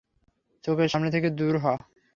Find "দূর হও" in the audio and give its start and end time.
1.31-1.77